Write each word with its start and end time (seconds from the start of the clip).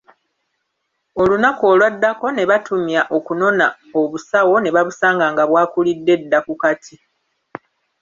Olunaku 1.21 1.63
olwaddako 1.73 2.25
ne 2.33 2.43
batumya 2.49 3.01
okunona 3.17 3.65
obusawo 3.99 4.55
ne 4.59 4.69
basanga 4.75 5.25
nga 5.33 5.43
bwakulidde 5.49 6.13
dda 6.21 6.39
ku 6.45 6.53
kati. 6.61 6.95